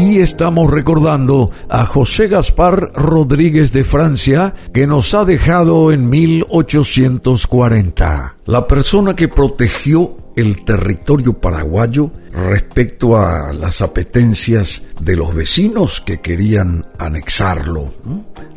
y 0.00 0.18
estamos 0.18 0.70
recordando 0.70 1.50
a 1.68 1.84
José 1.84 2.28
Gaspar 2.28 2.92
Rodríguez 2.94 3.72
de 3.72 3.84
Francia 3.84 4.54
que 4.72 4.86
nos 4.86 5.12
ha 5.14 5.26
dejado 5.26 5.92
en 5.92 6.08
1840. 6.08 8.36
La 8.46 8.66
persona 8.66 9.14
que 9.14 9.28
protegió 9.28 10.16
el 10.36 10.64
territorio 10.64 11.34
paraguayo 11.34 12.10
respecto 12.32 13.18
a 13.18 13.52
las 13.52 13.82
apetencias 13.82 14.84
de 15.02 15.16
los 15.16 15.34
vecinos 15.34 16.00
que 16.00 16.20
querían 16.20 16.86
anexarlo 16.98 17.92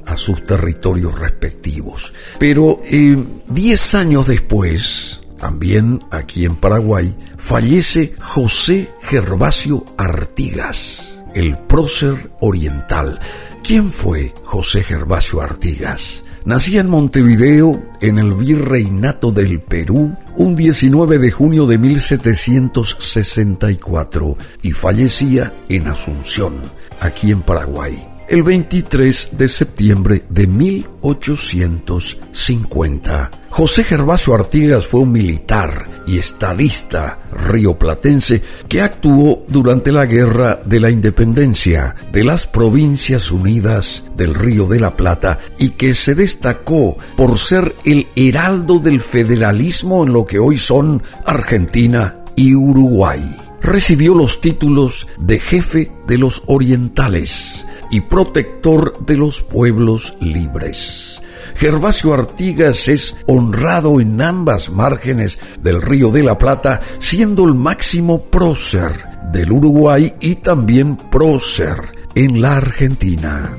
a 0.05 0.15
sus 0.15 0.45
territorios 0.45 1.19
respectivos. 1.19 2.13
Pero 2.39 2.77
eh, 2.89 3.21
diez 3.49 3.95
años 3.95 4.27
después, 4.27 5.19
también 5.37 6.05
aquí 6.09 6.45
en 6.45 6.55
Paraguay, 6.55 7.13
fallece 7.37 8.15
José 8.17 8.87
Gervasio 9.01 9.83
Artigas, 9.97 11.12
el 11.33 11.57
prócer 11.57 12.29
oriental. 12.39 13.19
¿Quién 13.63 13.91
fue 13.91 14.31
José 14.43 14.83
Gervasio 14.83 15.41
Artigas? 15.41 16.23
Nacía 16.45 16.81
en 16.81 16.89
Montevideo, 16.89 17.81
en 18.01 18.19
el 18.19 18.33
Virreinato 18.33 19.31
del 19.31 19.61
Perú, 19.61 20.13
un 20.35 20.55
19 20.55 21.17
de 21.17 21.31
junio 21.31 21.65
de 21.65 21.77
1764 21.77 24.37
y 24.61 24.71
fallecía 24.71 25.53
en 25.69 25.87
Asunción, 25.87 26.55
aquí 26.99 27.31
en 27.31 27.41
Paraguay 27.41 28.13
el 28.33 28.43
23 28.43 29.29
de 29.33 29.47
septiembre 29.47 30.25
de 30.29 30.47
1850. 30.47 33.42
José 33.55 33.83
Gervasio 33.83 34.33
Artigas 34.33 34.87
fue 34.87 35.01
un 35.01 35.11
militar 35.11 35.87
y 36.07 36.17
estadista 36.17 37.19
rioplatense 37.31 38.41
que 38.67 38.81
actuó 38.81 39.45
durante 39.47 39.91
la 39.91 40.07
Guerra 40.07 40.59
de 40.65 40.79
la 40.79 40.89
Independencia 40.89 41.95
de 42.11 42.23
las 42.23 42.47
Provincias 42.47 43.29
Unidas 43.29 44.05
del 44.17 44.33
Río 44.33 44.65
de 44.65 44.79
la 44.79 44.97
Plata 44.97 45.37
y 45.59 45.69
que 45.69 45.93
se 45.93 46.15
destacó 46.15 46.97
por 47.15 47.37
ser 47.37 47.75
el 47.85 48.07
heraldo 48.15 48.79
del 48.79 48.99
federalismo 48.99 50.03
en 50.03 50.13
lo 50.13 50.25
que 50.25 50.39
hoy 50.39 50.57
son 50.57 51.03
Argentina 51.23 52.23
y 52.35 52.55
Uruguay 52.55 53.21
recibió 53.61 54.15
los 54.15 54.41
títulos 54.41 55.05
de 55.19 55.39
jefe 55.39 55.91
de 56.07 56.17
los 56.17 56.41
orientales 56.47 57.67
y 57.91 58.01
protector 58.01 59.05
de 59.05 59.15
los 59.15 59.43
pueblos 59.43 60.15
libres. 60.19 61.21
Gervasio 61.55 62.13
Artigas 62.13 62.87
es 62.87 63.15
honrado 63.27 63.99
en 64.01 64.21
ambas 64.21 64.69
márgenes 64.69 65.39
del 65.61 65.81
Río 65.81 66.11
de 66.11 66.21
la 66.23 66.37
Plata, 66.37 66.81
siendo 66.99 67.47
el 67.47 67.55
máximo 67.55 68.25
prócer 68.25 68.91
del 69.31 69.51
Uruguay 69.51 70.13
y 70.19 70.35
también 70.35 70.97
prócer 70.97 71.77
en 72.15 72.41
la 72.41 72.57
Argentina. 72.57 73.57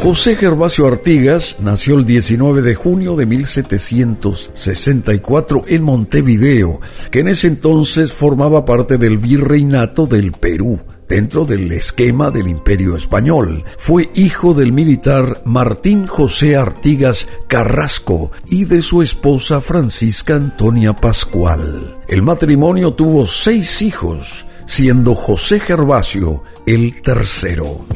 José 0.00 0.34
Gervasio 0.36 0.86
Artigas 0.86 1.56
nació 1.58 1.98
el 1.98 2.04
19 2.04 2.62
de 2.62 2.76
junio 2.76 3.16
de 3.16 3.26
1764 3.26 5.64
en 5.66 5.82
Montevideo, 5.82 6.80
que 7.10 7.18
en 7.20 7.28
ese 7.28 7.46
entonces 7.48 8.12
formaba 8.12 8.64
parte 8.64 8.96
del 8.98 9.18
virreinato 9.18 10.06
del 10.06 10.32
Perú 10.32 10.80
dentro 11.08 11.44
del 11.44 11.70
esquema 11.72 12.30
del 12.30 12.48
imperio 12.48 12.96
español. 12.96 13.64
Fue 13.76 14.10
hijo 14.14 14.54
del 14.54 14.72
militar 14.72 15.42
Martín 15.44 16.06
José 16.06 16.56
Artigas 16.56 17.28
Carrasco 17.48 18.32
y 18.46 18.64
de 18.64 18.82
su 18.82 19.02
esposa 19.02 19.60
Francisca 19.60 20.34
Antonia 20.36 20.94
Pascual. 20.94 21.94
El 22.08 22.22
matrimonio 22.22 22.94
tuvo 22.94 23.26
seis 23.26 23.82
hijos, 23.82 24.46
siendo 24.66 25.14
José 25.14 25.60
Gervasio 25.60 26.42
el 26.66 27.00
tercero. 27.02 27.86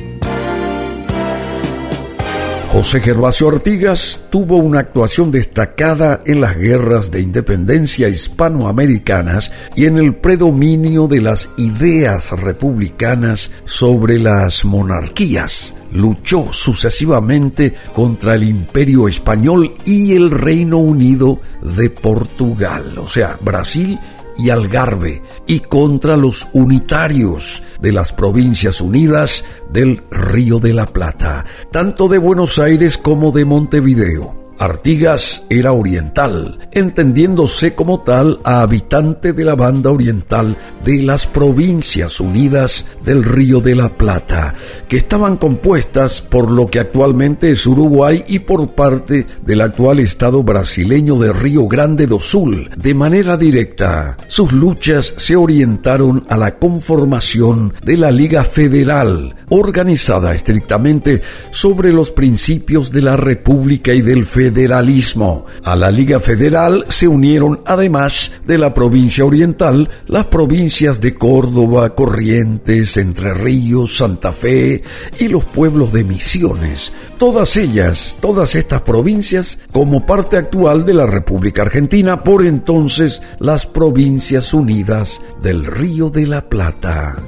José 2.70 3.00
Gervasio 3.00 3.48
Artigas 3.48 4.20
tuvo 4.30 4.58
una 4.58 4.78
actuación 4.78 5.32
destacada 5.32 6.22
en 6.24 6.40
las 6.40 6.56
guerras 6.56 7.10
de 7.10 7.20
independencia 7.20 8.08
hispanoamericanas 8.08 9.50
y 9.74 9.86
en 9.86 9.98
el 9.98 10.14
predominio 10.14 11.08
de 11.08 11.20
las 11.20 11.50
ideas 11.56 12.30
republicanas 12.30 13.50
sobre 13.64 14.20
las 14.20 14.64
monarquías. 14.64 15.74
Luchó 15.92 16.52
sucesivamente 16.52 17.74
contra 17.92 18.36
el 18.36 18.44
imperio 18.44 19.08
español 19.08 19.74
y 19.84 20.14
el 20.14 20.30
Reino 20.30 20.78
Unido 20.78 21.40
de 21.62 21.90
Portugal, 21.90 22.96
o 22.98 23.08
sea, 23.08 23.36
Brasil 23.42 23.98
y 24.42 24.50
Algarve 24.50 25.22
y 25.46 25.60
contra 25.60 26.16
los 26.16 26.48
unitarios 26.52 27.62
de 27.80 27.92
las 27.92 28.12
Provincias 28.12 28.80
Unidas 28.80 29.44
del 29.70 30.02
Río 30.10 30.58
de 30.58 30.72
la 30.72 30.86
Plata, 30.86 31.44
tanto 31.70 32.08
de 32.08 32.18
Buenos 32.18 32.58
Aires 32.58 32.96
como 32.96 33.32
de 33.32 33.44
Montevideo. 33.44 34.39
Artigas 34.60 35.44
era 35.48 35.72
oriental, 35.72 36.58
entendiéndose 36.72 37.74
como 37.74 38.00
tal 38.00 38.40
a 38.44 38.60
habitante 38.60 39.32
de 39.32 39.42
la 39.46 39.54
banda 39.54 39.90
oriental 39.90 40.54
de 40.84 41.00
las 41.00 41.26
provincias 41.26 42.20
unidas 42.20 42.84
del 43.02 43.24
Río 43.24 43.62
de 43.62 43.74
la 43.74 43.96
Plata, 43.96 44.54
que 44.86 44.98
estaban 44.98 45.38
compuestas 45.38 46.20
por 46.20 46.50
lo 46.50 46.66
que 46.66 46.78
actualmente 46.78 47.50
es 47.50 47.66
Uruguay 47.66 48.22
y 48.28 48.40
por 48.40 48.74
parte 48.74 49.26
del 49.40 49.62
actual 49.62 49.98
estado 49.98 50.42
brasileño 50.42 51.14
de 51.14 51.32
Río 51.32 51.66
Grande 51.66 52.06
do 52.06 52.20
Sul. 52.20 52.68
De 52.76 52.92
manera 52.92 53.38
directa, 53.38 54.18
sus 54.26 54.52
luchas 54.52 55.14
se 55.16 55.36
orientaron 55.36 56.22
a 56.28 56.36
la 56.36 56.58
conformación 56.58 57.72
de 57.82 57.96
la 57.96 58.10
Liga 58.10 58.44
Federal, 58.44 59.36
organizada 59.48 60.34
estrictamente 60.34 61.22
sobre 61.50 61.94
los 61.94 62.10
principios 62.10 62.92
de 62.92 63.00
la 63.00 63.16
República 63.16 63.94
y 63.94 64.02
del 64.02 64.26
Federalismo 64.26 64.49
federalismo. 64.50 65.46
A 65.62 65.76
la 65.76 65.92
Liga 65.92 66.18
Federal 66.18 66.84
se 66.88 67.06
unieron 67.06 67.60
además 67.66 68.32
de 68.44 68.58
la 68.58 68.74
provincia 68.74 69.24
oriental 69.24 69.88
las 70.08 70.26
provincias 70.26 71.00
de 71.00 71.14
Córdoba, 71.14 71.94
Corrientes, 71.94 72.96
Entre 72.96 73.32
Ríos, 73.32 73.96
Santa 73.96 74.32
Fe 74.32 74.82
y 75.20 75.28
los 75.28 75.44
pueblos 75.44 75.92
de 75.92 76.02
Misiones. 76.02 76.92
Todas 77.16 77.56
ellas, 77.56 78.16
todas 78.20 78.56
estas 78.56 78.82
provincias, 78.82 79.60
como 79.70 80.04
parte 80.04 80.36
actual 80.36 80.84
de 80.84 80.94
la 80.94 81.06
República 81.06 81.62
Argentina, 81.62 82.24
por 82.24 82.44
entonces 82.44 83.22
las 83.38 83.68
Provincias 83.68 84.52
Unidas 84.52 85.20
del 85.40 85.64
Río 85.64 86.10
de 86.10 86.26
la 86.26 86.48
Plata. 86.48 87.22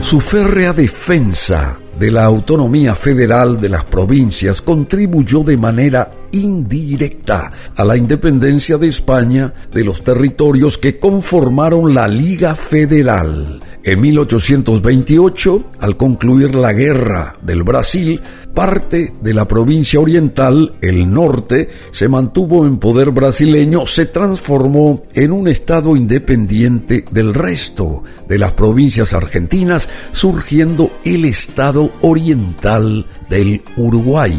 Su 0.00 0.20
férrea 0.20 0.72
defensa 0.72 1.80
de 1.98 2.10
la 2.10 2.24
autonomía 2.24 2.94
federal 2.94 3.56
de 3.56 3.68
las 3.68 3.84
provincias 3.84 4.60
contribuyó 4.60 5.42
de 5.42 5.56
manera 5.56 6.12
indirecta 6.32 7.52
a 7.76 7.84
la 7.84 7.96
independencia 7.96 8.76
de 8.76 8.88
España 8.88 9.52
de 9.72 9.84
los 9.84 10.02
territorios 10.02 10.78
que 10.78 10.98
conformaron 10.98 11.94
la 11.94 12.08
Liga 12.08 12.54
Federal. 12.54 13.60
En 13.86 14.00
1828, 14.00 15.64
al 15.80 15.98
concluir 15.98 16.54
la 16.54 16.72
Guerra 16.72 17.36
del 17.42 17.64
Brasil, 17.64 18.18
parte 18.54 19.12
de 19.20 19.34
la 19.34 19.46
provincia 19.46 20.00
oriental, 20.00 20.74
el 20.80 21.12
norte, 21.12 21.68
se 21.90 22.08
mantuvo 22.08 22.64
en 22.64 22.78
poder 22.78 23.10
brasileño, 23.10 23.84
se 23.84 24.06
transformó 24.06 25.02
en 25.12 25.32
un 25.32 25.48
estado 25.48 25.96
independiente 25.96 27.04
del 27.10 27.34
resto 27.34 28.04
de 28.26 28.38
las 28.38 28.54
provincias 28.54 29.12
argentinas, 29.12 29.90
surgiendo 30.12 30.90
el 31.04 31.26
estado 31.26 31.90
oriental 32.00 33.06
del 33.28 33.60
Uruguay. 33.76 34.34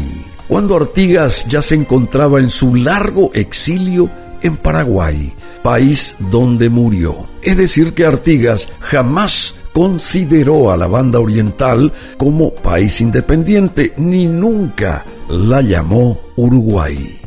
Cuando 0.48 0.74
Artigas 0.74 1.46
ya 1.48 1.62
se 1.62 1.76
encontraba 1.76 2.40
en 2.40 2.50
su 2.50 2.74
largo 2.74 3.30
exilio 3.32 4.10
en 4.42 4.56
Paraguay, 4.56 5.32
país 5.62 6.16
donde 6.30 6.70
murió. 6.70 7.26
Es 7.42 7.56
decir, 7.56 7.94
que 7.94 8.04
Artigas 8.04 8.68
jamás 8.80 9.56
consideró 9.72 10.72
a 10.72 10.76
la 10.76 10.86
banda 10.86 11.20
oriental 11.20 11.92
como 12.16 12.54
país 12.54 13.00
independiente 13.00 13.92
ni 13.96 14.26
nunca 14.26 15.04
la 15.28 15.60
llamó 15.60 16.18
Uruguay. 16.36 17.20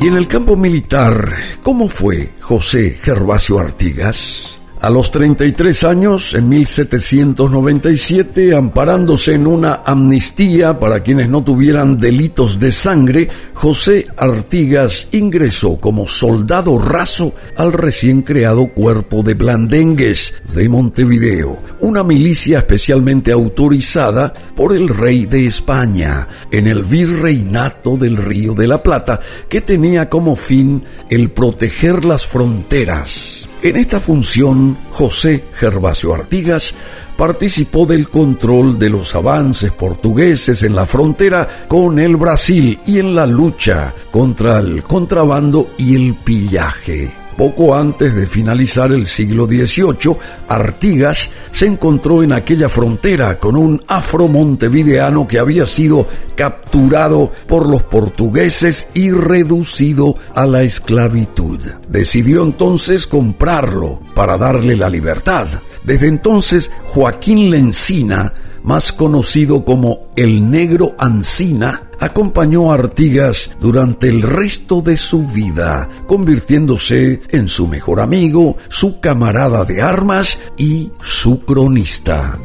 Y 0.00 0.08
en 0.08 0.16
el 0.16 0.26
campo 0.26 0.56
militar, 0.56 1.32
¿cómo 1.62 1.88
fue 1.88 2.32
José 2.40 2.98
Gervasio 3.02 3.58
Artigas? 3.58 4.58
A 4.82 4.90
los 4.90 5.12
33 5.12 5.84
años, 5.84 6.34
en 6.34 6.48
1797, 6.48 8.56
amparándose 8.56 9.34
en 9.34 9.46
una 9.46 9.82
amnistía 9.86 10.80
para 10.80 11.04
quienes 11.04 11.28
no 11.28 11.44
tuvieran 11.44 11.98
delitos 11.98 12.58
de 12.58 12.72
sangre, 12.72 13.28
José 13.54 14.08
Artigas 14.16 15.06
ingresó 15.12 15.76
como 15.76 16.08
soldado 16.08 16.80
raso 16.80 17.32
al 17.56 17.72
recién 17.72 18.22
creado 18.22 18.72
cuerpo 18.72 19.22
de 19.22 19.34
Blandengues 19.34 20.34
de 20.52 20.68
Montevideo, 20.68 21.62
una 21.78 22.02
milicia 22.02 22.58
especialmente 22.58 23.30
autorizada 23.30 24.32
por 24.56 24.72
el 24.72 24.88
rey 24.88 25.26
de 25.26 25.46
España 25.46 26.26
en 26.50 26.66
el 26.66 26.82
virreinato 26.82 27.96
del 27.96 28.16
Río 28.16 28.54
de 28.54 28.66
la 28.66 28.82
Plata, 28.82 29.20
que 29.48 29.60
tenía 29.60 30.08
como 30.08 30.34
fin 30.34 30.82
el 31.08 31.30
proteger 31.30 32.04
las 32.04 32.26
fronteras 32.26 33.41
en 33.62 33.76
esta 33.76 34.00
función, 34.00 34.76
José 34.90 35.44
Gervasio 35.54 36.14
Artigas 36.14 36.74
participó 37.16 37.86
del 37.86 38.08
control 38.08 38.78
de 38.78 38.90
los 38.90 39.14
avances 39.14 39.70
portugueses 39.70 40.62
en 40.64 40.74
la 40.74 40.84
frontera 40.84 41.46
con 41.68 41.98
el 41.98 42.16
Brasil 42.16 42.80
y 42.86 42.98
en 42.98 43.14
la 43.14 43.26
lucha 43.26 43.94
contra 44.10 44.58
el 44.58 44.82
contrabando 44.82 45.70
y 45.78 45.94
el 45.94 46.16
pillaje. 46.16 47.21
Poco 47.36 47.74
antes 47.74 48.14
de 48.14 48.26
finalizar 48.26 48.92
el 48.92 49.06
siglo 49.06 49.46
XVIII, 49.46 50.16
Artigas 50.48 51.30
se 51.50 51.66
encontró 51.66 52.22
en 52.22 52.32
aquella 52.32 52.68
frontera 52.68 53.38
con 53.38 53.56
un 53.56 53.82
afro-montevideano 53.86 55.26
que 55.26 55.38
había 55.38 55.66
sido 55.66 56.06
capturado 56.36 57.32
por 57.46 57.68
los 57.68 57.82
portugueses 57.82 58.88
y 58.94 59.10
reducido 59.10 60.16
a 60.34 60.46
la 60.46 60.62
esclavitud. 60.62 61.60
Decidió 61.88 62.42
entonces 62.42 63.06
comprarlo 63.06 64.00
para 64.14 64.36
darle 64.36 64.76
la 64.76 64.88
libertad. 64.88 65.48
Desde 65.84 66.08
entonces, 66.08 66.70
Joaquín 66.84 67.50
Lencina 67.50 68.32
más 68.62 68.92
conocido 68.92 69.64
como 69.64 70.08
el 70.16 70.50
negro 70.50 70.94
Ancina, 70.98 71.90
acompañó 72.00 72.72
a 72.72 72.74
Artigas 72.74 73.50
durante 73.60 74.08
el 74.08 74.22
resto 74.22 74.80
de 74.80 74.96
su 74.96 75.26
vida, 75.26 75.88
convirtiéndose 76.06 77.20
en 77.30 77.48
su 77.48 77.68
mejor 77.68 78.00
amigo, 78.00 78.56
su 78.68 79.00
camarada 79.00 79.64
de 79.64 79.82
armas 79.82 80.38
y 80.56 80.90
su 81.00 81.44
cronista. 81.44 82.38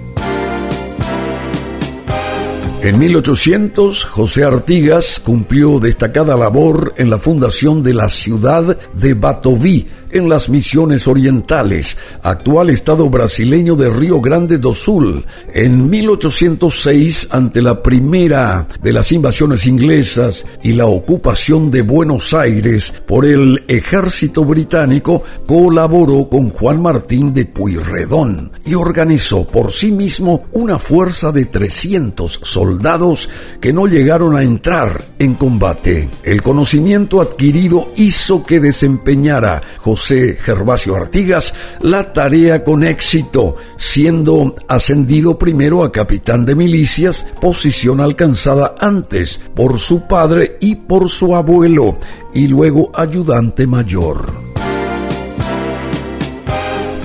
En 2.79 2.99
1800, 2.99 4.05
José 4.05 4.43
Artigas 4.43 5.19
cumplió 5.19 5.79
destacada 5.79 6.37
labor 6.37 6.93
en 6.97 7.09
la 7.09 7.17
fundación 7.17 7.81
de 7.81 7.95
la 7.95 8.07
ciudad 8.07 8.77
de 8.93 9.13
Batoví, 9.15 9.87
en 10.11 10.29
las 10.29 10.49
Misiones 10.49 11.07
Orientales, 11.07 11.97
actual 12.23 12.69
estado 12.69 13.09
brasileño 13.09 13.75
de 13.75 13.89
Río 13.89 14.21
Grande 14.21 14.57
do 14.57 14.73
Sul. 14.73 15.25
En 15.53 15.89
1806, 15.89 17.29
ante 17.31 17.61
la 17.61 17.83
primera 17.83 18.67
de 18.81 18.93
las 18.93 19.11
invasiones 19.11 19.67
inglesas 19.67 20.45
y 20.63 20.73
la 20.73 20.85
ocupación 20.87 21.71
de 21.71 21.81
Buenos 21.81 22.33
Aires 22.33 22.93
por 23.05 23.25
el 23.25 23.63
ejército 23.67 24.45
británico, 24.45 25.23
colaboró 25.45 26.29
con 26.29 26.49
Juan 26.49 26.81
Martín 26.81 27.33
de 27.33 27.45
Puyredón 27.45 28.51
y 28.65 28.75
organizó 28.75 29.45
por 29.45 29.71
sí 29.71 29.91
mismo 29.91 30.43
una 30.51 30.79
fuerza 30.79 31.31
de 31.31 31.45
300 31.45 32.39
soldados 32.43 33.29
que 33.59 33.73
no 33.73 33.87
llegaron 33.87 34.35
a 34.35 34.43
entrar 34.43 35.03
en 35.19 35.33
combate. 35.33 36.09
El 36.23 36.41
conocimiento 36.41 37.21
adquirido 37.21 37.89
hizo 37.95 38.43
que 38.43 38.59
desempeñara 38.59 39.61
José 39.79 39.96
Gervasio 39.97 40.95
Artigas 40.95 41.53
la 41.81 42.13
tarea 42.13 42.63
con 42.63 42.83
éxito, 42.83 43.55
siendo 43.77 44.55
ascendido 44.67 45.37
primero 45.37 45.83
a 45.83 45.91
capitán 45.91 46.45
de 46.45 46.55
milicias, 46.55 47.25
posición 47.41 47.99
alcanzada 47.99 48.75
antes 48.79 49.41
por 49.55 49.79
su 49.79 50.07
padre 50.07 50.57
y 50.61 50.75
por 50.75 51.09
su 51.09 51.35
abuelo, 51.35 51.97
y 52.33 52.47
luego 52.47 52.91
ayudante 52.93 53.67
mayor. 53.67 54.46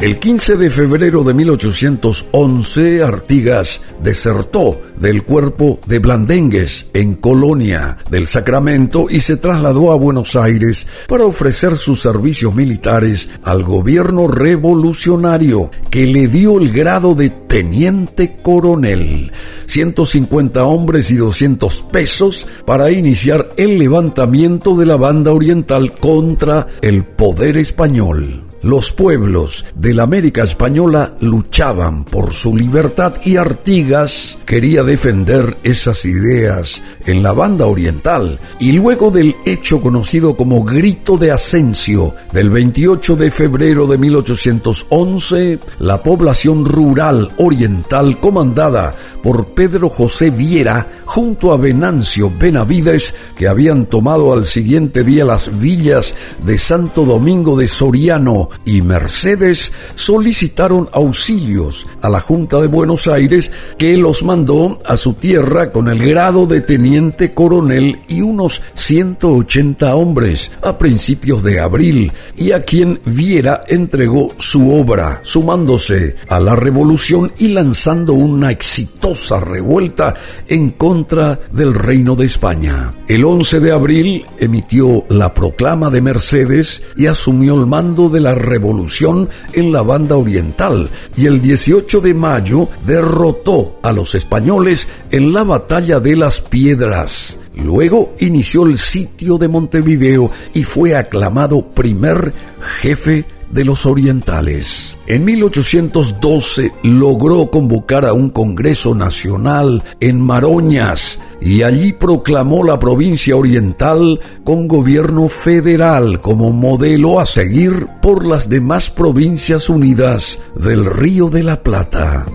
El 0.03 0.19
15 0.19 0.57
de 0.57 0.69
febrero 0.69 1.23
de 1.23 1.33
1811, 1.33 3.05
Artigas 3.05 3.83
desertó 4.03 4.83
del 4.99 5.23
cuerpo 5.23 5.79
de 5.87 6.01
Blandengues 6.01 6.89
en 6.93 7.15
Colonia 7.15 7.99
del 8.11 8.27
Sacramento 8.27 9.07
y 9.09 9.21
se 9.21 9.37
trasladó 9.37 9.93
a 9.93 9.95
Buenos 9.95 10.35
Aires 10.35 10.89
para 11.07 11.25
ofrecer 11.25 11.77
sus 11.77 12.01
servicios 12.01 12.53
militares 12.53 13.29
al 13.45 13.63
gobierno 13.63 14.27
revolucionario 14.27 15.71
que 15.89 16.07
le 16.07 16.27
dio 16.27 16.59
el 16.59 16.73
grado 16.73 17.15
de 17.15 17.31
teniente 17.31 18.39
coronel, 18.43 19.31
150 19.67 20.65
hombres 20.65 21.13
y 21.13 21.17
200 21.17 21.83
pesos 21.93 22.49
para 22.67 22.91
iniciar 22.91 23.51
el 23.57 23.79
levantamiento 23.79 24.75
de 24.75 24.87
la 24.87 24.97
banda 24.97 25.31
oriental 25.31 25.93
contra 25.93 26.67
el 26.81 27.05
poder 27.05 27.57
español. 27.57 28.52
Los 28.63 28.93
pueblos 28.93 29.65
de 29.75 29.93
la 29.93 30.05
América 30.05 30.45
Española 30.45 31.17
luchaban 31.21 32.05
por 32.05 32.33
su 32.33 32.57
libertad 32.57 33.15
y 33.25 33.37
Artigas 33.37 34.39
quería 34.47 34.85
defender 34.85 35.59
esas 35.65 36.05
ideas 36.05 36.81
en 37.05 37.25
la 37.25 37.33
banda 37.33 37.67
oriental 37.67 38.39
y 38.61 38.71
luego 38.71 39.11
del 39.11 39.35
hecho 39.45 39.81
conocido 39.81 40.37
como 40.37 40.63
Grito 40.63 41.17
de 41.17 41.33
Asensio 41.33 42.15
del 42.33 42.51
28 42.51 43.17
de 43.17 43.33
febrero 43.33 43.89
de 43.89 43.99
1811, 43.99 45.59
la 45.81 46.01
población 46.05 46.65
rural 46.65 47.33
oriental 47.39 48.21
comandada 48.21 48.95
por 49.23 49.47
Pedro 49.47 49.89
José 49.89 50.31
Viera 50.31 50.87
junto 51.05 51.53
a 51.53 51.57
Venancio 51.57 52.33
Benavides 52.37 53.15
que 53.37 53.49
habían 53.49 53.87
tomado 53.87 54.33
al 54.33 54.45
siguiente 54.45 55.05
día 55.05 55.25
las 55.25 55.59
villas 55.59 56.15
de 56.45 56.59
Santo 56.59 57.05
Domingo 57.05 57.57
de 57.59 57.69
Soriano 57.69 58.49
y 58.65 58.83
Mercedes 58.83 59.73
solicitaron 59.95 60.89
auxilios 60.93 61.87
a 62.01 62.09
la 62.09 62.21
Junta 62.21 62.59
de 62.61 62.67
Buenos 62.67 63.07
Aires 63.07 63.53
que 63.79 63.97
los 63.97 64.25
mandó 64.25 64.79
a 64.85 64.97
su 64.97 65.15
tierra 65.15 65.73
con 65.73 65.89
el 65.89 66.07
grado 66.07 66.47
de 66.47 66.61
teniente 66.61 67.33
coronel 67.33 68.01
y 68.09 68.23
unos 68.23 68.63
180 68.75 69.95
hombres 69.95 70.51
a 70.63 70.79
principios 70.79 71.43
de 71.43 71.61
abril 71.61 72.13
y 72.37 72.53
a 72.53 72.63
quien 72.63 73.01
Viera 73.05 73.63
entregó 73.69 74.31
su 74.39 74.73
obra, 74.73 75.21
sumándose 75.23 76.17
a 76.29 76.41
la 76.41 76.57
revolución 76.57 77.33
y 77.39 77.49
lanzando 77.49 78.15
una 78.15 78.51
exitosa 78.51 79.12
revuelta 79.15 80.15
en 80.49 80.71
contra 80.71 81.39
del 81.53 81.75
Reino 81.75 82.17
de 82.17 82.27
España. 82.27 82.95
El 83.09 83.25
11 83.25 83.61
de 83.61 83.73
abril 83.73 84.25
emitió 84.39 85.05
la 85.09 85.35
proclama 85.35 85.91
de 85.91 86.01
Mercedes 86.01 86.83
y 86.97 87.07
asumió 87.07 87.55
el 87.55 87.67
mando 87.67 88.09
de 88.09 88.21
la 88.21 88.35
revolución 88.35 89.29
en 89.53 89.73
la 89.73 89.83
banda 89.83 90.17
oriental 90.17 90.89
y 91.17 91.27
el 91.27 91.41
18 91.41 92.01
de 92.01 92.15
mayo 92.15 92.69
derrotó 92.87 93.79
a 93.83 93.93
los 93.93 94.15
españoles 94.15 94.89
en 95.11 95.33
la 95.33 95.43
batalla 95.43 96.01
de 96.01 96.17
las 96.17 96.41
piedras. 96.41 97.39
Luego 97.55 98.15
inició 98.19 98.65
el 98.67 98.79
sitio 98.79 99.37
de 99.37 99.49
Montevideo 99.49 100.31
y 100.55 100.65
fue 100.65 100.97
aclamado 100.97 101.63
primer 101.75 102.33
jefe 102.81 103.27
de 103.53 103.65
los 103.65 103.87
orientales. 103.87 104.97
En 105.07 105.25
1812 105.25 106.73
logró 106.83 107.51
convocar 107.51 108.05
a 108.05 108.13
un 108.13 108.31
Congreso 108.31 108.95
Nacional 108.95 109.83
en 110.01 110.21
Maroñas 110.21 111.21
y 111.41 111.63
allí 111.63 111.93
proclamó 111.93 112.65
la 112.65 112.79
provincia 112.79 113.37
oriental 113.37 114.19
con 114.45 114.67
gobierno 114.67 115.29
federal 115.29 116.19
como 116.19 116.51
modelo 116.51 117.21
a 117.21 117.27
seguir 117.27 117.89
por 118.01 118.27
las 118.27 118.49
demás 118.49 118.91
provincias 118.91 119.69
unidas 119.69 120.41
del 120.57 120.85
Río 120.85 121.29
de 121.29 121.43
la 121.43 121.63
Plata. 121.63 122.27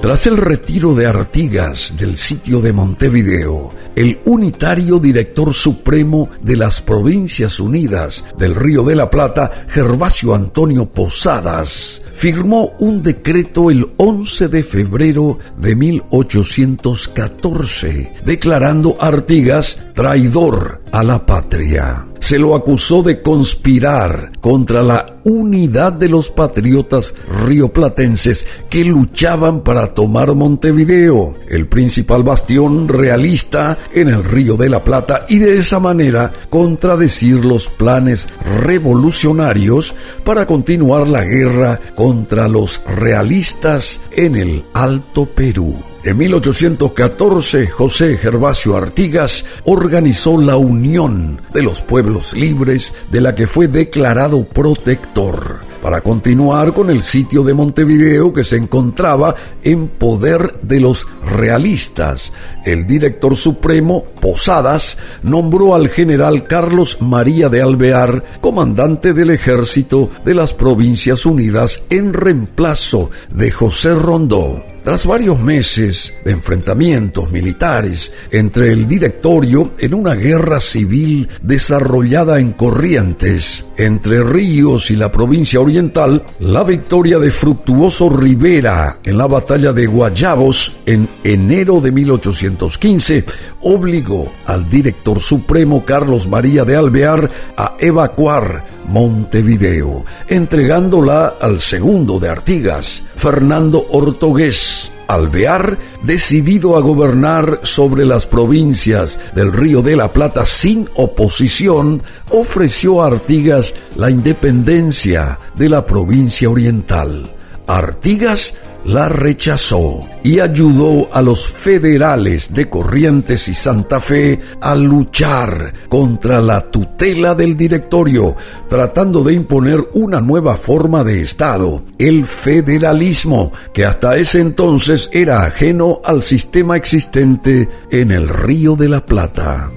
Tras 0.00 0.26
el 0.26 0.38
retiro 0.38 0.94
de 0.94 1.06
Artigas 1.06 1.92
del 1.98 2.16
sitio 2.16 2.62
de 2.62 2.72
Montevideo, 2.72 3.74
el 4.00 4.18
unitario 4.24 4.98
director 4.98 5.52
supremo 5.52 6.30
de 6.40 6.56
las 6.56 6.80
Provincias 6.80 7.60
Unidas 7.60 8.24
del 8.38 8.54
Río 8.54 8.82
de 8.82 8.94
la 8.94 9.10
Plata, 9.10 9.50
Gervasio 9.68 10.34
Antonio 10.34 10.86
Posadas, 10.86 12.00
firmó 12.14 12.72
un 12.78 13.02
decreto 13.02 13.70
el 13.70 13.92
11 13.98 14.48
de 14.48 14.62
febrero 14.62 15.38
de 15.58 15.76
1814, 15.76 18.14
declarando 18.24 18.96
a 18.98 19.08
Artigas 19.08 19.76
traidor 20.00 20.80
a 20.92 21.04
la 21.04 21.26
patria. 21.26 22.06
se 22.20 22.38
lo 22.38 22.54
acusó 22.54 23.02
de 23.02 23.20
conspirar 23.20 24.32
contra 24.40 24.82
la 24.82 25.20
unidad 25.24 25.92
de 25.92 26.08
los 26.08 26.30
patriotas 26.30 27.14
rioplatenses 27.46 28.46
que 28.70 28.84
luchaban 28.84 29.62
para 29.62 29.88
tomar 29.88 30.34
Montevideo, 30.34 31.34
el 31.48 31.68
principal 31.68 32.22
bastión 32.22 32.88
realista 32.88 33.76
en 33.92 34.08
el 34.08 34.24
Río 34.24 34.56
de 34.56 34.70
la 34.70 34.82
Plata, 34.84 35.26
y 35.28 35.38
de 35.38 35.58
esa 35.58 35.80
manera 35.80 36.32
contradecir 36.48 37.44
los 37.44 37.68
planes 37.68 38.26
revolucionarios 38.62 39.94
para 40.24 40.46
continuar 40.46 41.08
la 41.08 41.24
guerra 41.24 41.78
contra 41.94 42.48
los 42.48 42.80
realistas 42.86 44.00
en 44.12 44.36
el 44.36 44.64
Alto 44.72 45.26
Perú. 45.26 45.89
En 46.02 46.16
1814, 46.16 47.66
José 47.66 48.16
Gervasio 48.16 48.74
Artigas 48.74 49.44
organizó 49.64 50.40
la 50.40 50.56
Unión 50.56 51.42
de 51.52 51.62
los 51.62 51.82
Pueblos 51.82 52.32
Libres, 52.32 52.94
de 53.10 53.20
la 53.20 53.34
que 53.34 53.46
fue 53.46 53.68
declarado 53.68 54.46
protector, 54.46 55.60
para 55.82 56.00
continuar 56.00 56.72
con 56.72 56.88
el 56.88 57.02
sitio 57.02 57.42
de 57.42 57.52
Montevideo 57.52 58.32
que 58.32 58.44
se 58.44 58.56
encontraba 58.56 59.34
en 59.62 59.88
poder 59.88 60.60
de 60.62 60.80
los 60.80 61.06
realistas. 61.22 62.32
El 62.64 62.86
director 62.86 63.36
supremo, 63.36 64.06
Posadas, 64.22 64.96
nombró 65.22 65.74
al 65.74 65.90
general 65.90 66.46
Carlos 66.46 66.96
María 67.02 67.50
de 67.50 67.60
Alvear 67.60 68.24
comandante 68.40 69.12
del 69.12 69.28
ejército 69.28 70.08
de 70.24 70.34
las 70.34 70.54
Provincias 70.54 71.26
Unidas 71.26 71.82
en 71.90 72.14
reemplazo 72.14 73.10
de 73.28 73.50
José 73.50 73.94
Rondó. 73.94 74.69
Tras 74.82 75.04
varios 75.04 75.38
meses 75.38 76.14
de 76.24 76.32
enfrentamientos 76.32 77.30
militares 77.30 78.12
entre 78.32 78.72
el 78.72 78.88
directorio 78.88 79.72
en 79.78 79.92
una 79.92 80.14
guerra 80.14 80.58
civil 80.58 81.28
desarrollada 81.42 82.40
en 82.40 82.52
Corrientes, 82.52 83.66
entre 83.76 84.24
Ríos 84.24 84.90
y 84.90 84.96
la 84.96 85.12
provincia 85.12 85.60
oriental, 85.60 86.24
la 86.38 86.64
victoria 86.64 87.18
de 87.18 87.30
Fructuoso 87.30 88.08
Rivera 88.08 89.00
en 89.04 89.18
la 89.18 89.26
batalla 89.26 89.74
de 89.74 89.86
Guayabos 89.86 90.76
en 90.86 91.08
enero 91.24 91.80
de 91.82 91.92
1815 91.92 93.24
obligó 93.60 94.32
al 94.46 94.68
director 94.68 95.20
supremo 95.20 95.84
Carlos 95.84 96.26
María 96.26 96.64
de 96.64 96.76
Alvear 96.76 97.28
a 97.56 97.76
evacuar 97.78 98.79
Montevideo, 98.90 100.04
entregándola 100.26 101.36
al 101.40 101.60
segundo 101.60 102.18
de 102.18 102.28
Artigas, 102.28 103.04
Fernando 103.14 103.86
Ortogués. 103.90 104.90
Alvear, 105.06 105.78
decidido 106.02 106.76
a 106.76 106.80
gobernar 106.80 107.60
sobre 107.62 108.04
las 108.04 108.26
provincias 108.26 109.18
del 109.34 109.52
Río 109.52 109.82
de 109.82 109.94
la 109.94 110.12
Plata 110.12 110.44
sin 110.44 110.88
oposición, 110.94 112.02
ofreció 112.30 113.02
a 113.02 113.06
Artigas 113.06 113.74
la 113.94 114.10
independencia 114.10 115.38
de 115.56 115.68
la 115.68 115.86
provincia 115.86 116.50
oriental. 116.50 117.39
Artigas 117.66 118.54
la 118.84 119.08
rechazó 119.08 120.06
y 120.22 120.40
ayudó 120.40 121.08
a 121.12 121.22
los 121.22 121.48
federales 121.48 122.52
de 122.52 122.68
Corrientes 122.68 123.48
y 123.48 123.54
Santa 123.54 124.00
Fe 124.00 124.40
a 124.60 124.74
luchar 124.74 125.72
contra 125.88 126.40
la 126.40 126.70
tutela 126.70 127.34
del 127.34 127.56
directorio, 127.56 128.36
tratando 128.68 129.22
de 129.22 129.34
imponer 129.34 129.88
una 129.92 130.20
nueva 130.20 130.56
forma 130.56 131.04
de 131.04 131.22
Estado, 131.22 131.82
el 131.98 132.24
federalismo, 132.24 133.52
que 133.72 133.84
hasta 133.84 134.16
ese 134.16 134.40
entonces 134.40 135.10
era 135.12 135.42
ajeno 135.42 136.00
al 136.04 136.22
sistema 136.22 136.76
existente 136.76 137.68
en 137.90 138.10
el 138.10 138.28
Río 138.28 138.76
de 138.76 138.88
la 138.88 139.04
Plata. 139.04 139.70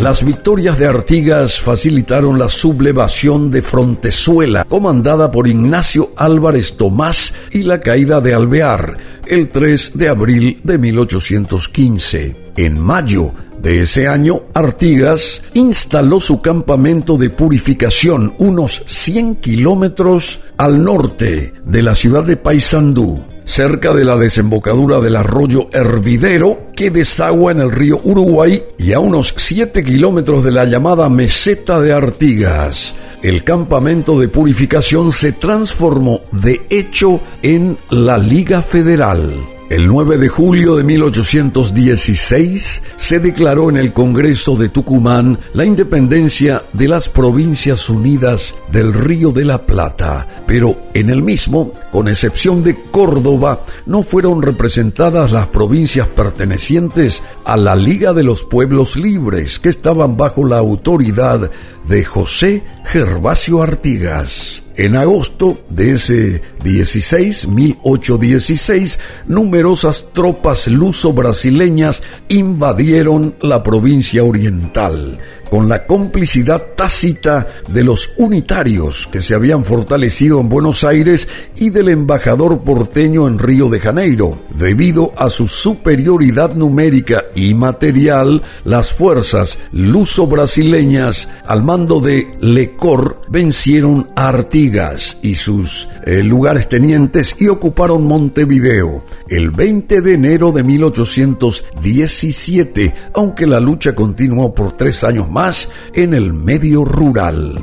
Las 0.00 0.24
victorias 0.24 0.78
de 0.78 0.86
Artigas 0.86 1.58
facilitaron 1.58 2.38
la 2.38 2.50
sublevación 2.50 3.50
de 3.50 3.62
Frontezuela, 3.62 4.64
comandada 4.64 5.30
por 5.30 5.48
Ignacio 5.48 6.12
Álvarez 6.16 6.76
Tomás, 6.76 7.32
y 7.50 7.62
la 7.62 7.80
caída 7.80 8.20
de 8.20 8.34
Alvear, 8.34 8.98
el 9.26 9.50
3 9.50 9.92
de 9.94 10.08
abril 10.10 10.60
de 10.62 10.76
1815. 10.76 12.36
En 12.56 12.78
mayo 12.78 13.32
de 13.62 13.80
ese 13.80 14.06
año, 14.06 14.42
Artigas 14.52 15.42
instaló 15.54 16.20
su 16.20 16.42
campamento 16.42 17.16
de 17.16 17.30
purificación 17.30 18.34
unos 18.38 18.82
100 18.84 19.36
kilómetros 19.36 20.40
al 20.58 20.84
norte 20.84 21.54
de 21.64 21.82
la 21.82 21.94
ciudad 21.94 22.24
de 22.24 22.36
Paysandú 22.36 23.24
cerca 23.46 23.94
de 23.94 24.04
la 24.04 24.16
desembocadura 24.16 25.00
del 25.00 25.16
arroyo 25.16 25.68
Hervidero 25.72 26.66
que 26.74 26.90
desagua 26.90 27.52
en 27.52 27.60
el 27.60 27.72
río 27.72 28.00
Uruguay 28.04 28.62
y 28.76 28.92
a 28.92 29.00
unos 29.00 29.32
7 29.38 29.82
kilómetros 29.82 30.44
de 30.44 30.50
la 30.50 30.66
llamada 30.66 31.08
meseta 31.08 31.80
de 31.80 31.94
Artigas. 31.94 32.94
El 33.22 33.44
campamento 33.44 34.20
de 34.20 34.28
purificación 34.28 35.10
se 35.10 35.32
transformó 35.32 36.20
de 36.32 36.66
hecho 36.68 37.20
en 37.42 37.78
la 37.88 38.18
Liga 38.18 38.60
Federal. 38.60 39.55
El 39.68 39.88
9 39.88 40.18
de 40.18 40.28
julio 40.28 40.76
de 40.76 40.84
1816 40.84 42.82
se 42.96 43.18
declaró 43.18 43.68
en 43.68 43.76
el 43.76 43.92
Congreso 43.92 44.54
de 44.54 44.68
Tucumán 44.68 45.40
la 45.54 45.64
independencia 45.64 46.62
de 46.72 46.86
las 46.86 47.08
Provincias 47.08 47.90
Unidas 47.90 48.54
del 48.70 48.92
Río 48.92 49.32
de 49.32 49.44
la 49.44 49.66
Plata, 49.66 50.28
pero 50.46 50.78
en 50.94 51.10
el 51.10 51.24
mismo, 51.24 51.72
con 51.90 52.06
excepción 52.06 52.62
de 52.62 52.80
Córdoba, 52.80 53.64
no 53.86 54.04
fueron 54.04 54.40
representadas 54.40 55.32
las 55.32 55.48
provincias 55.48 56.06
pertenecientes 56.06 57.24
a 57.44 57.56
la 57.56 57.74
Liga 57.74 58.12
de 58.12 58.22
los 58.22 58.44
Pueblos 58.44 58.94
Libres, 58.94 59.58
que 59.58 59.70
estaban 59.70 60.16
bajo 60.16 60.44
la 60.44 60.58
autoridad 60.58 61.50
de 61.88 62.04
José 62.04 62.62
Gervasio 62.84 63.64
Artigas. 63.64 64.62
En 64.76 64.94
agosto 64.94 65.58
de 65.70 65.92
ese 65.92 66.42
16, 66.62 67.48
1816, 67.48 68.98
numerosas 69.26 70.08
tropas 70.12 70.66
luso-brasileñas 70.66 72.02
invadieron 72.28 73.34
la 73.40 73.62
provincia 73.62 74.22
oriental 74.22 75.18
con 75.50 75.68
la 75.68 75.86
complicidad 75.86 76.62
tácita 76.74 77.46
de 77.68 77.84
los 77.84 78.12
unitarios 78.16 79.08
que 79.10 79.22
se 79.22 79.34
habían 79.34 79.64
fortalecido 79.64 80.40
en 80.40 80.48
Buenos 80.48 80.84
Aires 80.84 81.28
y 81.56 81.70
del 81.70 81.88
embajador 81.88 82.62
porteño 82.62 83.26
en 83.28 83.38
Río 83.38 83.68
de 83.68 83.80
Janeiro. 83.80 84.42
Debido 84.50 85.12
a 85.16 85.30
su 85.30 85.48
superioridad 85.48 86.54
numérica 86.54 87.24
y 87.34 87.54
material, 87.54 88.42
las 88.64 88.92
fuerzas 88.92 89.58
luso-brasileñas 89.72 91.28
al 91.46 91.62
mando 91.62 92.00
de 92.00 92.26
Lecor 92.40 93.22
vencieron 93.28 94.08
a 94.16 94.28
Artigas 94.28 95.18
y 95.22 95.34
sus 95.34 95.88
eh, 96.04 96.22
lugares 96.22 96.68
tenientes 96.68 97.36
y 97.38 97.48
ocuparon 97.48 98.04
Montevideo 98.04 99.04
el 99.28 99.50
20 99.50 100.00
de 100.00 100.14
enero 100.14 100.52
de 100.52 100.62
1817, 100.62 102.94
aunque 103.14 103.46
la 103.46 103.60
lucha 103.60 103.94
continuó 103.94 104.54
por 104.54 104.72
tres 104.72 105.04
años 105.04 105.30
más 105.30 105.68
en 105.94 106.14
el 106.14 106.32
medio 106.32 106.82
rural. 106.84 107.60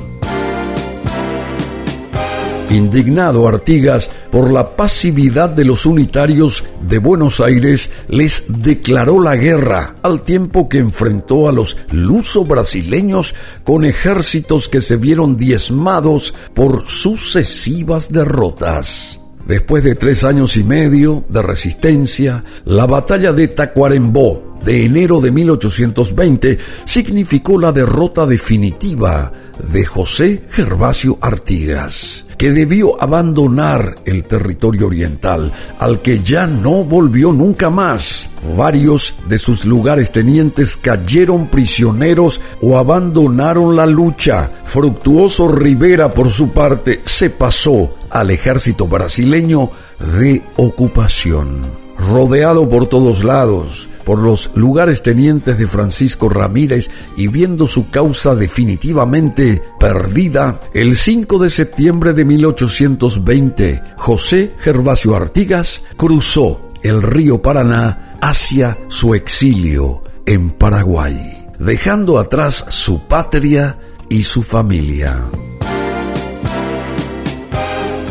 Indignado 2.70 3.46
Artigas 3.46 4.08
por 4.30 4.50
la 4.50 4.74
pasividad 4.74 5.50
de 5.50 5.64
los 5.64 5.84
unitarios 5.86 6.64
de 6.80 6.98
Buenos 6.98 7.40
Aires, 7.40 7.90
les 8.08 8.46
declaró 8.48 9.20
la 9.20 9.36
guerra 9.36 9.96
al 10.02 10.22
tiempo 10.22 10.68
que 10.68 10.78
enfrentó 10.78 11.48
a 11.48 11.52
los 11.52 11.76
luso-brasileños 11.92 13.34
con 13.62 13.84
ejércitos 13.84 14.68
que 14.68 14.80
se 14.80 14.96
vieron 14.96 15.36
diezmados 15.36 16.34
por 16.54 16.88
sucesivas 16.88 18.10
derrotas. 18.10 19.20
Después 19.46 19.84
de 19.84 19.94
tres 19.94 20.24
años 20.24 20.56
y 20.56 20.64
medio 20.64 21.24
de 21.28 21.42
resistencia, 21.42 22.42
la 22.64 22.86
batalla 22.86 23.32
de 23.32 23.48
Tacuarembó 23.48 24.54
de 24.64 24.86
enero 24.86 25.20
de 25.20 25.30
1820 25.30 26.58
significó 26.86 27.60
la 27.60 27.70
derrota 27.70 28.24
definitiva 28.24 29.30
de 29.72 29.84
José 29.84 30.44
Gervasio 30.48 31.18
Artigas, 31.20 32.24
que 32.38 32.52
debió 32.52 33.00
abandonar 33.02 33.96
el 34.06 34.24
territorio 34.24 34.86
oriental, 34.86 35.52
al 35.78 36.00
que 36.00 36.20
ya 36.20 36.46
no 36.46 36.82
volvió 36.82 37.30
nunca 37.30 37.68
más. 37.68 38.30
Varios 38.56 39.14
de 39.28 39.38
sus 39.38 39.66
lugares 39.66 40.10
tenientes 40.10 40.78
cayeron 40.78 41.50
prisioneros 41.50 42.40
o 42.62 42.78
abandonaron 42.78 43.76
la 43.76 43.84
lucha. 43.84 44.50
Fructuoso 44.64 45.48
Rivera, 45.48 46.10
por 46.10 46.30
su 46.30 46.50
parte, 46.52 47.02
se 47.04 47.28
pasó 47.28 47.94
al 48.14 48.30
ejército 48.30 48.86
brasileño 48.86 49.70
de 50.18 50.42
ocupación. 50.56 51.60
Rodeado 51.98 52.68
por 52.68 52.86
todos 52.86 53.24
lados, 53.24 53.88
por 54.04 54.20
los 54.20 54.50
lugares 54.54 55.02
tenientes 55.02 55.58
de 55.58 55.66
Francisco 55.66 56.28
Ramírez 56.28 56.90
y 57.16 57.28
viendo 57.28 57.66
su 57.68 57.90
causa 57.90 58.34
definitivamente 58.34 59.62
perdida, 59.78 60.60
el 60.72 60.96
5 60.96 61.38
de 61.38 61.50
septiembre 61.50 62.12
de 62.12 62.24
1820, 62.24 63.82
José 63.96 64.52
Gervasio 64.58 65.16
Artigas 65.16 65.82
cruzó 65.96 66.68
el 66.82 67.02
río 67.02 67.42
Paraná 67.42 68.16
hacia 68.20 68.78
su 68.88 69.14
exilio 69.14 70.02
en 70.24 70.50
Paraguay. 70.50 71.40
dejando 71.58 72.18
atrás 72.18 72.64
su 72.68 73.06
patria 73.06 73.78
y 74.10 74.24
su 74.24 74.42
familia. 74.42 75.30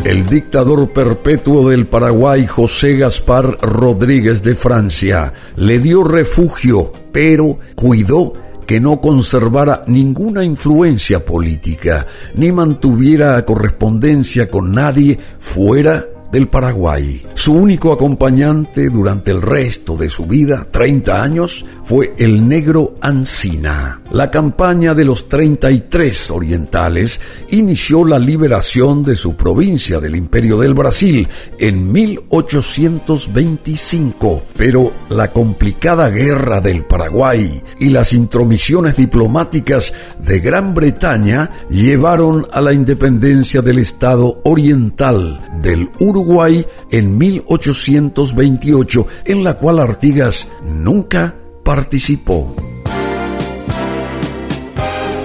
El 0.05 0.25
dictador 0.25 0.91
perpetuo 0.91 1.69
del 1.69 1.88
Paraguay, 1.88 2.45
José 2.45 2.98
Gaspar 2.98 3.57
Rodríguez 3.62 4.43
de 4.43 4.53
Francia, 4.53 5.31
le 5.55 5.79
dio 5.79 6.03
refugio, 6.03 6.91
pero 7.13 7.57
cuidó 7.74 8.33
que 8.67 8.81
no 8.81 9.00
conservara 9.00 9.83
ninguna 9.88 10.43
influencia 10.43 11.25
política, 11.25 12.05
ni 12.36 12.51
mantuviera 12.51 13.45
correspondencia 13.45 14.50
con 14.50 14.74
nadie 14.74 15.17
fuera 15.39 16.05
del 16.33 16.47
Paraguay. 16.47 17.23
Su 17.35 17.53
único 17.53 17.93
acompañante 17.93 18.89
durante 18.89 19.29
el 19.29 19.39
resto 19.41 19.95
de 19.95 20.09
su 20.09 20.25
vida, 20.25 20.67
30 20.69 21.21
años, 21.21 21.63
fue 21.83 22.15
el 22.17 22.49
negro 22.49 22.95
Ancina. 23.01 24.01
La 24.11 24.31
campaña 24.31 24.95
de 24.95 25.05
los 25.05 25.29
33 25.29 26.31
orientales 26.31 27.21
inició 27.51 28.03
la 28.03 28.17
liberación 28.17 29.03
de 29.03 29.15
su 29.15 29.35
provincia 29.35 29.99
del 29.99 30.15
Imperio 30.15 30.57
del 30.57 30.73
Brasil 30.73 31.27
en 31.59 31.91
1825, 31.91 34.41
pero 34.57 34.91
la 35.09 35.31
complicada 35.31 36.09
guerra 36.09 36.61
del 36.61 36.85
Paraguay 36.85 37.61
y 37.79 37.89
las 37.89 38.13
intromisiones 38.13 38.97
diplomáticas 38.97 39.93
de 40.17 40.39
Gran 40.39 40.73
Bretaña 40.73 41.51
llevaron 41.69 42.47
a 42.51 42.59
la 42.59 42.73
independencia 42.73 43.61
del 43.61 43.77
Estado 43.77 44.41
oriental 44.45 45.39
del 45.61 45.91
Uruguay 45.99 46.23
Uruguay 46.24 46.65
en 46.89 47.18
1828, 47.18 49.08
en 49.25 49.44
la 49.44 49.56
cual 49.56 49.80
Artigas 49.80 50.48
nunca 50.63 51.36
participó. 51.63 52.56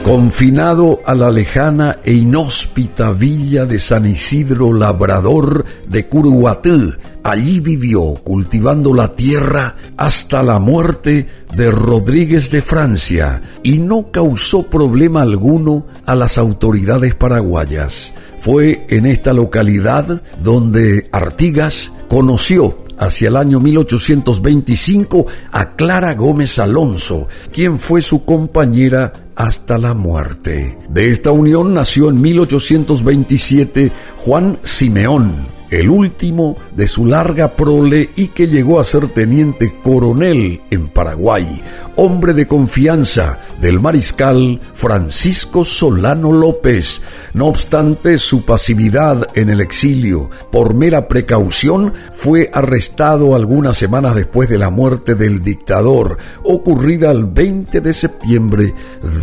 Confinado 0.04 1.00
a 1.04 1.14
la 1.14 1.30
lejana 1.30 1.98
e 2.02 2.14
inhóspita 2.14 3.12
villa 3.12 3.66
de 3.66 3.78
San 3.78 4.06
Isidro 4.06 4.72
Labrador 4.72 5.64
de 5.86 6.06
Curuguatú, 6.06 6.94
allí 7.22 7.60
vivió 7.60 8.14
cultivando 8.24 8.94
la 8.94 9.14
tierra 9.14 9.76
hasta 9.98 10.42
la 10.42 10.58
muerte 10.58 11.26
de 11.54 11.70
Rodríguez 11.70 12.50
de 12.50 12.62
Francia 12.62 13.42
y 13.62 13.78
no 13.78 14.10
causó 14.10 14.62
problema 14.62 15.22
alguno 15.22 15.86
a 16.06 16.14
las 16.14 16.38
autoridades 16.38 17.14
paraguayas. 17.14 18.14
Fue 18.40 18.86
en 18.88 19.06
esta 19.06 19.32
localidad 19.32 20.22
donde 20.42 21.08
Artigas 21.12 21.92
conoció 22.08 22.82
hacia 22.98 23.28
el 23.28 23.36
año 23.36 23.60
1825 23.60 25.26
a 25.52 25.76
Clara 25.76 26.14
Gómez 26.14 26.58
Alonso, 26.58 27.28
quien 27.52 27.78
fue 27.78 28.02
su 28.02 28.24
compañera 28.24 29.12
hasta 29.36 29.78
la 29.78 29.94
muerte. 29.94 30.76
De 30.88 31.10
esta 31.10 31.30
unión 31.30 31.74
nació 31.74 32.08
en 32.08 32.20
1827 32.20 33.92
Juan 34.16 34.58
Simeón, 34.64 35.32
el 35.70 35.90
último 35.90 36.56
de 36.74 36.88
su 36.88 37.06
larga 37.06 37.56
prole 37.56 38.10
y 38.16 38.28
que 38.28 38.46
llegó 38.46 38.80
a 38.80 38.84
ser 38.84 39.08
teniente 39.08 39.74
coronel 39.82 40.62
en 40.70 40.88
Paraguay, 40.88 41.62
hombre 41.96 42.32
de 42.34 42.46
confianza 42.46 43.38
del 43.60 43.80
mariscal 43.80 44.60
Francisco 44.72 45.64
Solano 45.64 46.32
López. 46.32 47.02
No 47.34 47.46
obstante 47.46 48.18
su 48.18 48.44
pasividad 48.44 49.26
en 49.34 49.50
el 49.50 49.60
exilio, 49.60 50.30
por 50.50 50.74
mera 50.74 51.08
precaución, 51.08 51.92
fue 52.12 52.50
arrestado 52.52 53.34
algunas 53.34 53.76
semanas 53.76 54.14
después 54.14 54.48
de 54.48 54.58
la 54.58 54.70
muerte 54.70 55.14
del 55.14 55.42
dictador, 55.42 56.18
ocurrida 56.44 57.10
el 57.10 57.26
20 57.26 57.80
de 57.80 57.94
septiembre 57.94 58.72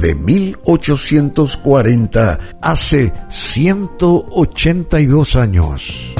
de 0.01 0.15
1840, 0.15 2.39
hace 2.61 3.13
182 3.29 5.35
años. 5.35 6.14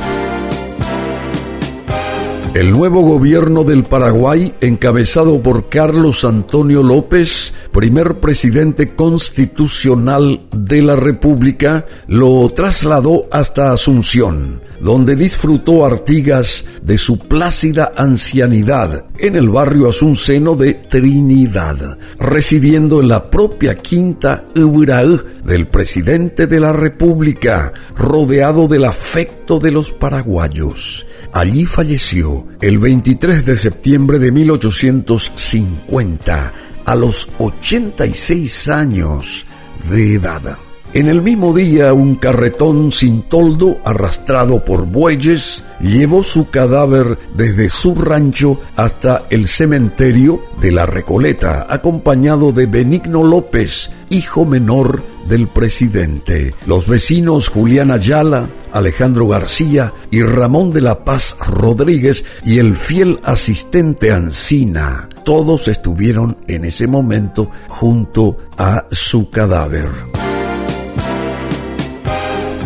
El 2.56 2.72
nuevo 2.72 3.02
gobierno 3.02 3.66
del 3.66 3.84
Paraguay, 3.84 4.54
encabezado 4.62 5.44
por 5.44 5.68
Carlos 5.68 6.24
Antonio 6.24 6.84
López, 6.84 7.54
primer 7.74 8.22
presidente 8.22 8.96
constitucional 8.96 10.40
de 10.56 10.82
la 10.82 10.96
República, 10.96 11.86
lo 12.08 12.48
trasladó 12.48 13.26
hasta 13.30 13.74
Asunción, 13.74 14.62
donde 14.80 15.16
disfrutó 15.16 15.86
Artigas 15.86 16.66
de 16.82 16.98
su 16.98 17.20
plácida 17.20 17.94
ancianidad 17.96 19.06
en 19.18 19.36
el 19.36 19.50
barrio 19.50 19.90
asunceno 19.90 20.56
de 20.56 20.74
Trinidad, 20.74 22.00
residiendo 22.20 23.02
en 23.02 23.08
la 23.08 23.30
propia 23.30 23.76
quinta 23.76 24.46
Ubiraú 24.56 25.22
del 25.44 25.68
presidente 25.68 26.48
de 26.48 26.60
la 26.60 26.74
República, 26.74 27.72
rodeado 27.96 28.68
del 28.68 28.86
afecto 28.86 29.60
de 29.60 29.70
los 29.72 29.92
paraguayos. 29.92 31.06
Allí 31.32 31.66
falleció 31.66 32.48
el 32.62 32.80
23 32.80 33.46
de 33.46 33.58
septiembre 33.58 34.18
de 34.20 34.32
1850 34.32 36.54
a 36.86 36.96
los 36.96 37.30
86 37.40 38.70
años 38.70 39.46
de 39.90 40.16
edad. 40.16 40.58
En 40.96 41.10
el 41.10 41.22
mismo 41.22 41.54
día, 41.54 41.92
un 41.92 42.16
carretón 42.16 42.94
sin 42.94 43.24
toldo, 43.24 43.80
arrastrado 43.84 44.64
por 44.64 44.86
bueyes, 44.86 45.66
llevó 45.82 46.24
su 46.24 46.50
cadáver 46.50 47.20
desde 47.36 47.70
su 47.70 47.96
rancho 47.96 48.62
hasta 48.78 49.26
el 49.30 49.46
cementerio 49.46 50.42
de 50.62 50.72
la 50.72 50.86
Recoleta, 50.86 51.68
acompañado 51.70 52.54
de 52.54 52.68
Benigno 52.68 53.24
López, 53.24 53.92
hijo 54.10 54.46
menor 54.46 55.04
del 55.28 55.50
presidente. 55.50 56.56
Los 56.66 56.88
vecinos 56.88 57.50
Julián 57.50 57.92
Ayala, 57.92 58.50
Alejandro 58.72 59.28
García 59.28 59.92
y 60.12 60.24
Ramón 60.24 60.72
de 60.72 60.80
la 60.80 61.04
Paz 61.04 61.36
Rodríguez 61.46 62.24
y 62.46 62.60
el 62.60 62.74
fiel 62.74 63.20
asistente 63.26 64.14
Ancina, 64.14 65.10
todos 65.26 65.68
estuvieron 65.68 66.38
en 66.48 66.64
ese 66.64 66.88
momento 66.88 67.52
junto 67.68 68.38
a 68.58 68.86
su 68.92 69.30
cadáver. 69.30 70.15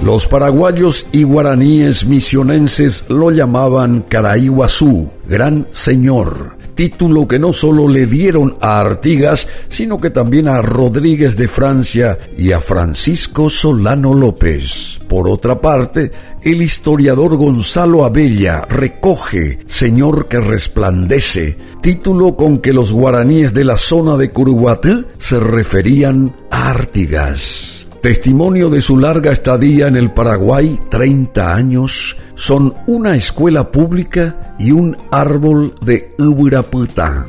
Los 0.03 0.27
paraguayos 0.27 1.05
y 1.11 1.23
guaraníes 1.23 2.05
misionenses 2.05 3.03
lo 3.09 3.31
llamaban 3.31 4.05
Caraiguazú, 4.07 5.11
Gran 5.27 5.67
Señor, 5.73 6.57
título 6.73 7.27
que 7.27 7.37
no 7.37 7.51
solo 7.51 7.89
le 7.89 8.05
dieron 8.05 8.55
a 8.61 8.79
Artigas, 8.79 9.45
sino 9.67 9.99
que 9.99 10.09
también 10.09 10.47
a 10.47 10.61
Rodríguez 10.61 11.35
de 11.35 11.49
Francia 11.49 12.17
y 12.37 12.53
a 12.53 12.61
Francisco 12.61 13.49
Solano 13.49 14.13
López. 14.13 15.01
Por 15.09 15.27
otra 15.27 15.59
parte, 15.59 16.11
el 16.43 16.61
historiador 16.61 17.35
Gonzalo 17.35 18.05
Abella 18.05 18.61
recoge 18.69 19.59
Señor 19.67 20.29
que 20.29 20.39
resplandece, 20.39 21.57
título 21.81 22.37
con 22.37 22.59
que 22.59 22.71
los 22.71 22.93
guaraníes 22.93 23.53
de 23.53 23.65
la 23.65 23.77
zona 23.77 24.15
de 24.15 24.31
Curuguatú 24.31 25.07
se 25.17 25.41
referían 25.41 26.33
a 26.49 26.69
Artigas. 26.69 27.78
Testimonio 28.01 28.69
de 28.69 28.79
su 28.79 28.97
larga 28.97 29.33
estadía 29.33 29.87
en 29.87 29.97
el 29.97 30.11
Paraguay, 30.13 30.79
30 30.89 31.53
años, 31.53 32.15
son 32.33 32.73
una 32.87 33.17
escuela 33.17 33.71
pública 33.71 34.55
y 34.57 34.71
un 34.71 34.95
árbol 35.11 35.75
de 35.81 36.13
Ubiraputá. 36.17 37.27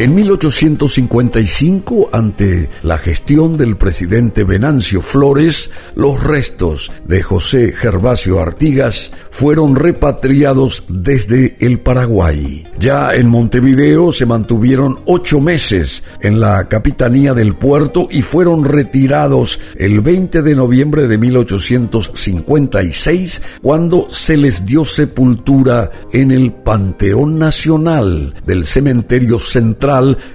En 0.00 0.14
1855, 0.14 2.08
ante 2.10 2.70
la 2.82 2.96
gestión 2.96 3.58
del 3.58 3.76
presidente 3.76 4.44
Venancio 4.44 5.02
Flores, 5.02 5.70
los 5.94 6.24
restos 6.24 6.90
de 7.04 7.22
José 7.22 7.74
Gervasio 7.76 8.40
Artigas 8.40 9.12
fueron 9.30 9.76
repatriados 9.76 10.84
desde 10.88 11.58
el 11.60 11.80
Paraguay. 11.80 12.66
Ya 12.78 13.12
en 13.12 13.28
Montevideo 13.28 14.10
se 14.10 14.24
mantuvieron 14.24 15.00
ocho 15.04 15.38
meses 15.38 16.02
en 16.22 16.40
la 16.40 16.66
capitanía 16.66 17.34
del 17.34 17.54
puerto 17.54 18.08
y 18.10 18.22
fueron 18.22 18.64
retirados 18.64 19.60
el 19.76 20.00
20 20.00 20.40
de 20.40 20.54
noviembre 20.54 21.08
de 21.08 21.18
1856 21.18 23.42
cuando 23.60 24.06
se 24.08 24.38
les 24.38 24.64
dio 24.64 24.86
sepultura 24.86 25.90
en 26.14 26.30
el 26.30 26.54
Panteón 26.54 27.38
Nacional 27.38 28.32
del 28.46 28.64
Cementerio 28.64 29.38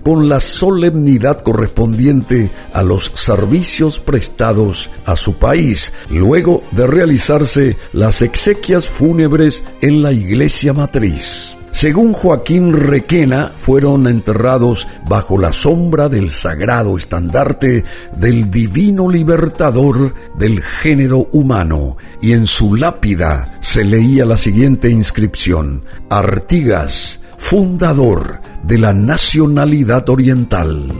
Con 0.03 0.27
la 0.27 0.41
solemnidad 0.41 1.39
correspondiente 1.39 2.51
a 2.73 2.83
los 2.83 3.11
servicios 3.15 4.01
prestados 4.01 4.89
a 5.05 5.15
su 5.15 5.35
país, 5.35 5.93
luego 6.09 6.61
de 6.71 6.87
realizarse 6.87 7.77
las 7.93 8.21
exequias 8.21 8.89
fúnebres 8.89 9.63
en 9.81 10.03
la 10.03 10.11
iglesia 10.11 10.73
matriz. 10.73 11.55
Según 11.71 12.13
Joaquín 12.13 12.71
Requena, 12.71 13.51
fueron 13.53 14.07
enterrados 14.07 14.87
bajo 15.09 15.37
la 15.37 15.51
sombra 15.51 16.07
del 16.07 16.29
sagrado 16.29 16.97
estandarte 16.97 17.83
del 18.15 18.49
divino 18.49 19.09
libertador 19.09 20.13
del 20.37 20.63
género 20.63 21.27
humano, 21.33 21.97
y 22.21 22.31
en 22.31 22.47
su 22.47 22.75
lápida 22.75 23.57
se 23.59 23.83
leía 23.83 24.23
la 24.23 24.37
siguiente 24.37 24.89
inscripción, 24.89 25.83
Artigas, 26.09 27.19
fundador 27.37 28.41
de 28.63 28.77
la 28.77 28.93
nacionalidad 28.93 30.09
oriental. 30.09 30.91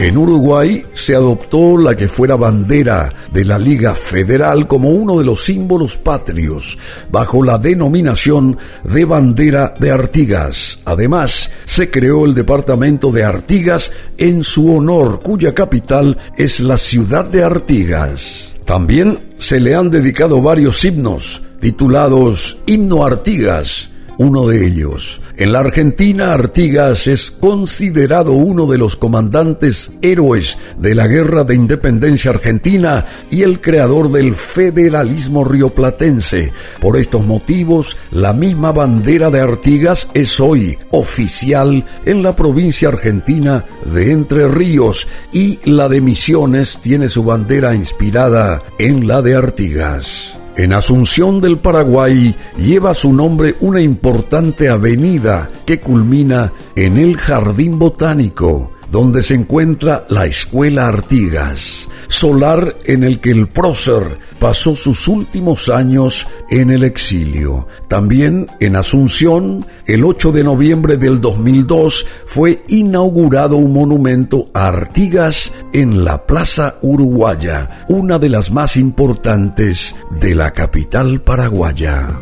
En 0.00 0.16
Uruguay 0.16 0.82
se 0.94 1.14
adoptó 1.14 1.76
la 1.76 1.94
que 1.94 2.08
fuera 2.08 2.34
bandera 2.34 3.12
de 3.34 3.44
la 3.44 3.58
Liga 3.58 3.94
Federal 3.94 4.66
como 4.66 4.88
uno 4.88 5.18
de 5.18 5.24
los 5.24 5.44
símbolos 5.44 5.98
patrios, 5.98 6.78
bajo 7.10 7.44
la 7.44 7.58
denominación 7.58 8.56
de 8.82 9.04
bandera 9.04 9.74
de 9.78 9.90
Artigas. 9.90 10.78
Además, 10.86 11.50
se 11.66 11.90
creó 11.90 12.24
el 12.24 12.32
departamento 12.32 13.12
de 13.12 13.24
Artigas 13.24 13.92
en 14.16 14.42
su 14.42 14.74
honor, 14.74 15.20
cuya 15.22 15.52
capital 15.52 16.16
es 16.34 16.60
la 16.60 16.78
ciudad 16.78 17.26
de 17.26 17.44
Artigas. 17.44 18.49
También 18.70 19.18
se 19.40 19.58
le 19.58 19.74
han 19.74 19.90
dedicado 19.90 20.40
varios 20.40 20.84
himnos, 20.84 21.42
titulados 21.58 22.58
Himno 22.66 23.04
Artigas, 23.04 23.90
uno 24.20 24.46
de 24.46 24.66
ellos. 24.66 25.22
En 25.38 25.54
la 25.54 25.60
Argentina, 25.60 26.34
Artigas 26.34 27.06
es 27.06 27.30
considerado 27.30 28.32
uno 28.32 28.66
de 28.66 28.76
los 28.76 28.94
comandantes 28.94 29.92
héroes 30.02 30.58
de 30.78 30.94
la 30.94 31.06
Guerra 31.06 31.42
de 31.44 31.54
Independencia 31.54 32.30
Argentina 32.30 33.06
y 33.30 33.40
el 33.40 33.62
creador 33.62 34.12
del 34.12 34.34
federalismo 34.34 35.42
rioplatense. 35.42 36.52
Por 36.82 36.98
estos 36.98 37.26
motivos, 37.26 37.96
la 38.10 38.34
misma 38.34 38.72
bandera 38.72 39.30
de 39.30 39.40
Artigas 39.40 40.10
es 40.12 40.38
hoy 40.38 40.76
oficial 40.90 41.82
en 42.04 42.22
la 42.22 42.36
provincia 42.36 42.88
argentina 42.88 43.64
de 43.86 44.12
Entre 44.12 44.48
Ríos 44.48 45.08
y 45.32 45.60
la 45.64 45.88
de 45.88 46.02
Misiones 46.02 46.78
tiene 46.82 47.08
su 47.08 47.24
bandera 47.24 47.74
inspirada 47.74 48.62
en 48.78 49.08
la 49.08 49.22
de 49.22 49.34
Artigas. 49.34 50.39
En 50.60 50.74
Asunción 50.74 51.40
del 51.40 51.58
Paraguay 51.58 52.36
lleva 52.58 52.92
su 52.92 53.14
nombre 53.14 53.56
una 53.60 53.80
importante 53.80 54.68
avenida 54.68 55.48
que 55.64 55.80
culmina 55.80 56.52
en 56.76 56.98
el 56.98 57.16
Jardín 57.16 57.78
Botánico, 57.78 58.70
donde 58.92 59.22
se 59.22 59.36
encuentra 59.36 60.04
la 60.10 60.26
Escuela 60.26 60.86
Artigas, 60.86 61.88
solar 62.08 62.76
en 62.84 63.04
el 63.04 63.20
que 63.20 63.30
el 63.30 63.48
prócer 63.48 64.18
pasó 64.40 64.74
sus 64.74 65.06
últimos 65.06 65.68
años 65.68 66.26
en 66.50 66.70
el 66.70 66.82
exilio. 66.82 67.68
También 67.86 68.48
en 68.58 68.74
Asunción, 68.74 69.64
el 69.86 70.02
8 70.02 70.32
de 70.32 70.42
noviembre 70.42 70.96
del 70.96 71.20
2002, 71.20 72.06
fue 72.24 72.64
inaugurado 72.68 73.56
un 73.56 73.72
monumento 73.72 74.46
a 74.54 74.68
Artigas 74.68 75.52
en 75.72 76.04
la 76.04 76.26
Plaza 76.26 76.78
Uruguaya, 76.82 77.84
una 77.88 78.18
de 78.18 78.30
las 78.30 78.50
más 78.50 78.76
importantes 78.76 79.94
de 80.20 80.34
la 80.34 80.50
capital 80.52 81.20
paraguaya. 81.22 82.18